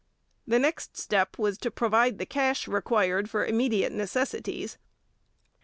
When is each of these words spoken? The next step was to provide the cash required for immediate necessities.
The 0.47 0.57
next 0.57 0.97
step 0.97 1.37
was 1.37 1.59
to 1.59 1.69
provide 1.69 2.17
the 2.17 2.25
cash 2.25 2.67
required 2.67 3.29
for 3.29 3.45
immediate 3.45 3.91
necessities. 3.91 4.79